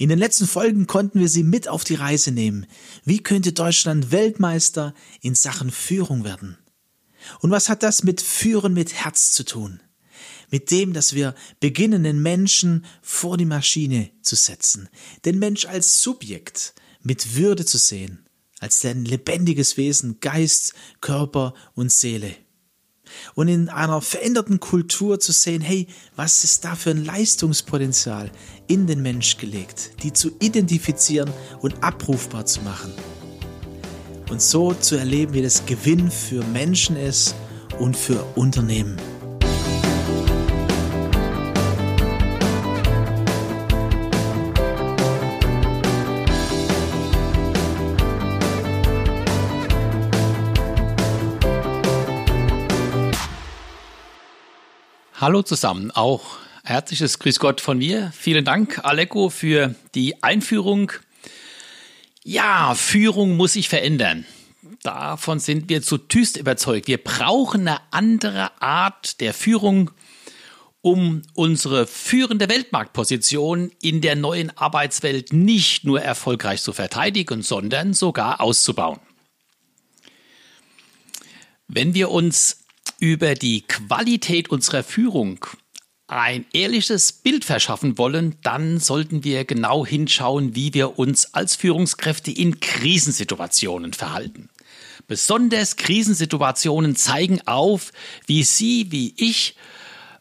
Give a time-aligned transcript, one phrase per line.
[0.00, 2.64] In den letzten Folgen konnten wir Sie mit auf die Reise nehmen.
[3.04, 6.56] Wie könnte Deutschland Weltmeister in Sachen Führung werden?
[7.40, 9.82] Und was hat das mit Führen mit Herz zu tun?
[10.50, 14.88] Mit dem, dass wir beginnen, den Menschen vor die Maschine zu setzen,
[15.26, 16.72] den Mensch als Subjekt
[17.02, 18.26] mit Würde zu sehen,
[18.58, 20.72] als ein lebendiges Wesen, Geist,
[21.02, 22.34] Körper und Seele
[23.34, 25.86] und in einer veränderten Kultur zu sehen, hey,
[26.16, 28.30] was ist da für ein Leistungspotenzial
[28.66, 32.92] in den Mensch gelegt, die zu identifizieren und abrufbar zu machen.
[34.30, 37.34] Und so zu erleben, wie das Gewinn für Menschen ist
[37.78, 38.96] und für Unternehmen.
[55.20, 58.10] Hallo zusammen, auch herzliches Grüß Gott von mir.
[58.16, 60.92] Vielen Dank, Aleko, für die Einführung.
[62.24, 64.24] Ja, Führung muss sich verändern.
[64.82, 66.88] Davon sind wir zutiefst überzeugt.
[66.88, 69.90] Wir brauchen eine andere Art der Führung,
[70.80, 78.40] um unsere führende Weltmarktposition in der neuen Arbeitswelt nicht nur erfolgreich zu verteidigen, sondern sogar
[78.40, 79.00] auszubauen.
[81.68, 82.59] Wenn wir uns
[83.00, 85.44] über die Qualität unserer Führung
[86.06, 92.30] ein ehrliches Bild verschaffen wollen, dann sollten wir genau hinschauen, wie wir uns als Führungskräfte
[92.30, 94.50] in Krisensituationen verhalten.
[95.06, 97.92] Besonders Krisensituationen zeigen auf,
[98.26, 99.56] wie Sie, wie ich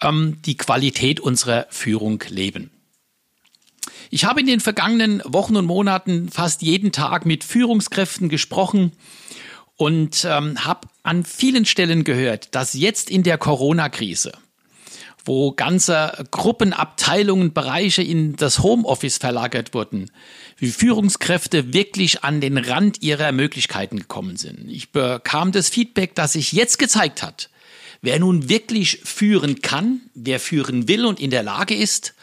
[0.00, 2.70] ähm, die Qualität unserer Führung leben.
[4.10, 8.92] Ich habe in den vergangenen Wochen und Monaten fast jeden Tag mit Führungskräften gesprochen
[9.76, 14.32] und ähm, habe an vielen Stellen gehört, dass jetzt in der Corona-Krise,
[15.24, 20.10] wo ganze Gruppen, Abteilungen, Bereiche in das Homeoffice verlagert wurden,
[20.58, 24.68] wie Führungskräfte wirklich an den Rand ihrer Möglichkeiten gekommen sind.
[24.70, 27.50] Ich bekam das Feedback, dass sich jetzt gezeigt hat,
[28.02, 32.14] wer nun wirklich führen kann, wer führen will und in der Lage ist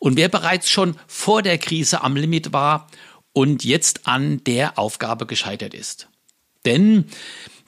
[0.00, 2.88] und wer bereits schon vor der Krise am Limit war
[3.32, 6.08] und jetzt an der Aufgabe gescheitert ist.
[6.64, 7.06] Denn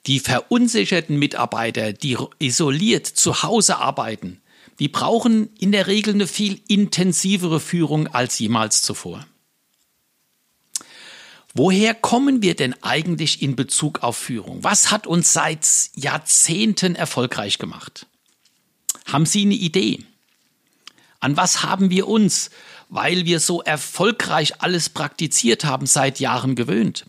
[0.07, 4.41] die verunsicherten Mitarbeiter, die isoliert zu Hause arbeiten,
[4.79, 9.27] die brauchen in der Regel eine viel intensivere Führung als jemals zuvor.
[11.55, 14.65] Woher kommen wir denn eigentlich in Bezug auf Führung?
[14.65, 18.07] Was hat uns seit Jahrzehnten erfolgreich gemacht?
[19.07, 20.01] Haben Sie eine Idee?
[21.21, 22.51] An was haben wir uns,
[22.89, 27.07] weil wir so erfolgreich alles praktiziert haben, seit Jahren gewöhnt?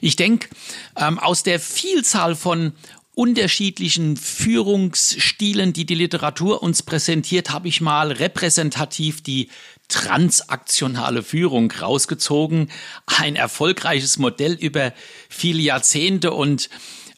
[0.00, 0.48] Ich denke,
[0.96, 2.72] ähm, aus der Vielzahl von
[3.14, 9.50] unterschiedlichen Führungsstilen, die die Literatur uns präsentiert, habe ich mal repräsentativ die
[9.88, 12.70] transaktionale Führung rausgezogen.
[13.04, 14.94] Ein erfolgreiches Modell über
[15.28, 16.70] viele Jahrzehnte und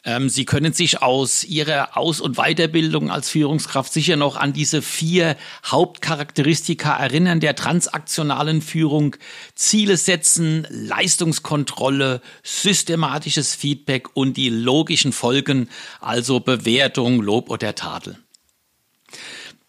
[0.05, 4.83] ähm, Sie können sich aus Ihrer Aus- und Weiterbildung als Führungskraft sicher noch an diese
[4.83, 5.35] vier
[5.65, 9.15] Hauptcharakteristika erinnern der transaktionalen Führung.
[9.55, 18.17] Ziele setzen, Leistungskontrolle, systematisches Feedback und die logischen Folgen, also Bewertung, Lob oder Tadel.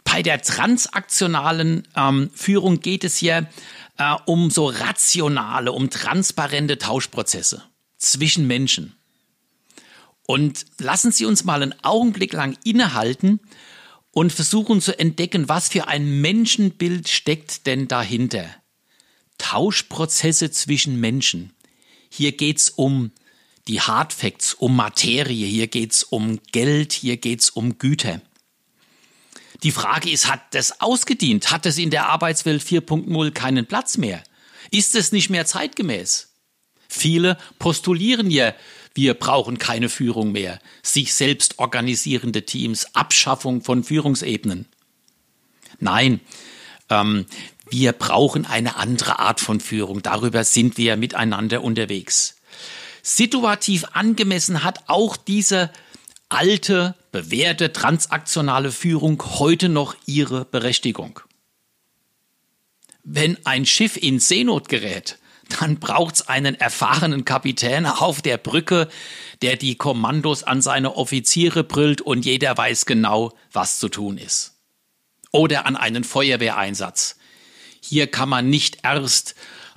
[0.05, 3.47] Bei der transaktionalen ähm, Führung geht es ja
[3.97, 7.63] äh, um so rationale, um transparente Tauschprozesse
[7.97, 8.97] zwischen Menschen.
[10.27, 13.41] Und lassen Sie uns mal einen Augenblick lang innehalten
[14.11, 18.47] und versuchen zu entdecken, was für ein Menschenbild steckt denn dahinter.
[19.39, 21.53] Tauschprozesse zwischen Menschen.
[22.11, 23.13] Hier geht's um
[23.69, 28.21] die Hard Facts, um Materie, hier geht's um Geld, hier geht's um Güter.
[29.63, 31.51] Die Frage ist, hat das ausgedient?
[31.51, 34.23] Hat es in der Arbeitswelt 4.0 keinen Platz mehr?
[34.71, 36.29] Ist es nicht mehr zeitgemäß?
[36.89, 38.55] Viele postulieren ja
[38.97, 44.67] wir brauchen keine Führung mehr, sich selbst organisierende Teams, Abschaffung von Führungsebenen.
[45.79, 46.21] Nein,
[46.89, 47.27] ähm,
[47.69, 50.01] wir brauchen eine andere Art von Führung.
[50.01, 52.37] Darüber sind wir miteinander unterwegs.
[53.03, 55.71] Situativ angemessen hat auch diese
[56.31, 61.21] alte, bewährte, transaktionale Führung heute noch ihre Berechtigung.
[63.05, 65.19] Wenn ein Schiff in Seenot gerät,
[65.49, 68.89] dann braucht's einen erfahrenen Kapitän auf der Brücke,
[69.43, 74.55] der die Kommandos an seine Offiziere brüllt und jeder weiß genau, was zu tun ist.
[75.31, 77.17] Oder an einen Feuerwehreinsatz.
[77.81, 79.35] Hier kann man nicht erst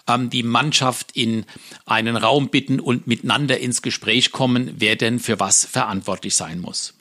[0.07, 1.45] ähm, die Mannschaft in
[1.85, 6.95] einen Raum bitten und miteinander ins Gespräch kommen, wer denn für was verantwortlich sein muss.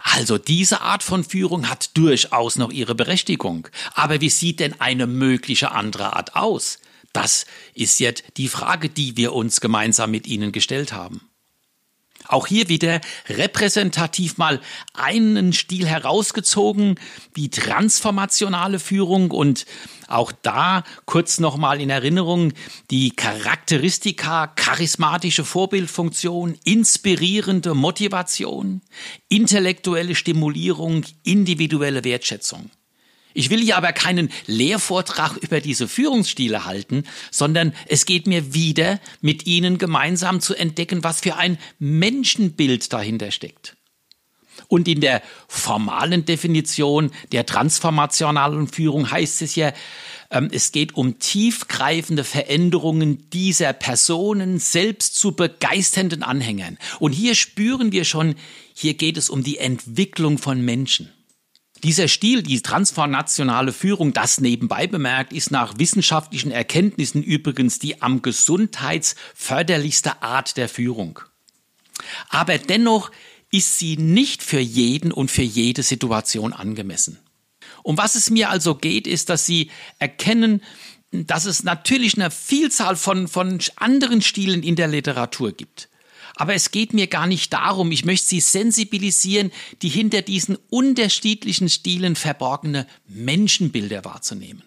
[0.00, 3.68] Also diese Art von Führung hat durchaus noch ihre Berechtigung.
[3.94, 6.78] Aber wie sieht denn eine mögliche andere Art aus?
[7.20, 11.20] Das ist jetzt die Frage, die wir uns gemeinsam mit Ihnen gestellt haben.
[12.28, 14.60] Auch hier wieder repräsentativ mal
[14.94, 16.94] einen Stil herausgezogen,
[17.34, 19.66] die transformationale Führung und
[20.06, 22.52] auch da kurz nochmal in Erinnerung
[22.92, 28.80] die Charakteristika, charismatische Vorbildfunktion, inspirierende Motivation,
[29.28, 32.70] intellektuelle Stimulierung, individuelle Wertschätzung.
[33.38, 38.98] Ich will hier aber keinen Lehrvortrag über diese Führungsstile halten, sondern es geht mir wieder,
[39.20, 43.76] mit Ihnen gemeinsam zu entdecken, was für ein Menschenbild dahinter steckt.
[44.66, 49.72] Und in der formalen Definition der transformationalen Führung heißt es ja,
[50.32, 56.76] ähm, es geht um tiefgreifende Veränderungen dieser Personen selbst zu begeisternden Anhängern.
[56.98, 58.34] Und hier spüren wir schon,
[58.74, 61.12] hier geht es um die Entwicklung von Menschen.
[61.82, 68.22] Dieser Stil, die transformationale Führung, das nebenbei bemerkt, ist nach wissenschaftlichen Erkenntnissen übrigens die am
[68.22, 71.20] gesundheitsförderlichste Art der Führung.
[72.28, 73.10] Aber dennoch
[73.50, 77.18] ist sie nicht für jeden und für jede Situation angemessen.
[77.82, 80.62] Um was es mir also geht, ist, dass Sie erkennen,
[81.10, 85.88] dass es natürlich eine Vielzahl von, von anderen Stilen in der Literatur gibt.
[86.38, 89.50] Aber es geht mir gar nicht darum, ich möchte Sie sensibilisieren,
[89.82, 94.62] die hinter diesen unterschiedlichen Stilen verborgene Menschenbilder wahrzunehmen.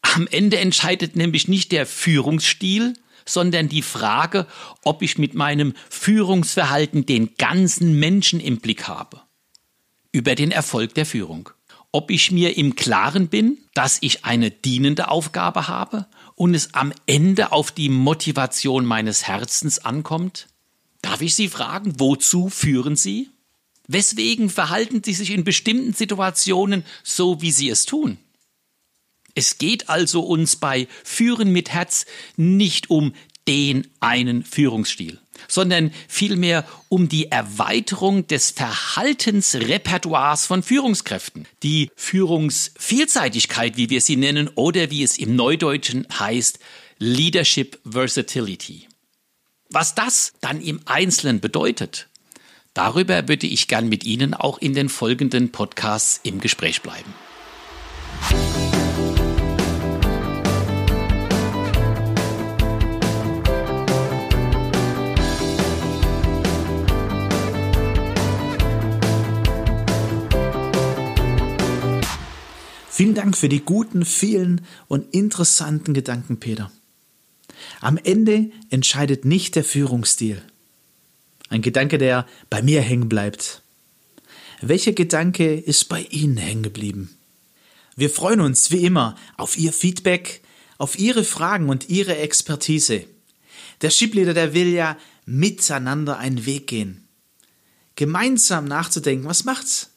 [0.00, 2.94] Am Ende entscheidet nämlich nicht der Führungsstil,
[3.26, 4.46] sondern die Frage,
[4.82, 9.20] ob ich mit meinem Führungsverhalten den ganzen Menschen im Blick habe.
[10.12, 11.50] Über den Erfolg der Führung.
[11.92, 16.94] Ob ich mir im Klaren bin, dass ich eine dienende Aufgabe habe und es am
[17.04, 20.46] Ende auf die Motivation meines Herzens ankommt?
[21.02, 23.30] Darf ich Sie fragen, wozu führen Sie?
[23.88, 28.18] Weswegen verhalten Sie sich in bestimmten Situationen so, wie Sie es tun?
[29.34, 32.06] Es geht also uns bei Führen mit Herz
[32.36, 33.14] nicht um
[33.48, 35.18] den einen Führungsstil,
[35.48, 44.48] sondern vielmehr um die Erweiterung des Verhaltensrepertoires von Führungskräften, die Führungsvielseitigkeit, wie wir sie nennen,
[44.54, 46.60] oder wie es im Neudeutschen heißt,
[46.98, 48.89] Leadership Versatility.
[49.72, 52.08] Was das dann im Einzelnen bedeutet,
[52.74, 57.14] darüber würde ich gern mit Ihnen auch in den folgenden Podcasts im Gespräch bleiben.
[72.88, 76.72] Vielen Dank für die guten, vielen und interessanten Gedanken, Peter.
[77.80, 80.42] Am Ende entscheidet nicht der Führungsstil.
[81.48, 83.62] Ein Gedanke, der bei mir hängen bleibt.
[84.60, 87.16] Welcher Gedanke ist bei Ihnen hängen geblieben?
[87.96, 90.42] Wir freuen uns wie immer auf Ihr Feedback,
[90.78, 93.04] auf Ihre Fragen und Ihre Expertise.
[93.82, 94.96] Der Shipleader, der will ja
[95.26, 97.08] miteinander einen Weg gehen.
[97.96, 99.90] Gemeinsam nachzudenken, was macht's?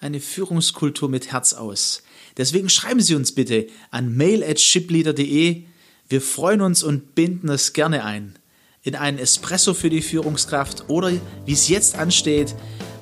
[0.00, 2.02] Eine Führungskultur mit Herz aus.
[2.36, 5.64] Deswegen schreiben Sie uns bitte an mail@shipleader.de.
[6.08, 8.38] Wir freuen uns und binden es gerne ein
[8.84, 11.10] in einen Espresso für die Führungskraft oder
[11.46, 12.54] wie es jetzt ansteht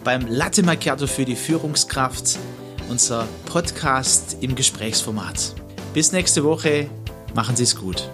[0.04, 2.38] beim Latte Macchiato für die Führungskraft,
[2.88, 5.56] unser Podcast im Gesprächsformat.
[5.92, 6.88] Bis nächste Woche,
[7.34, 8.08] machen Sie es gut.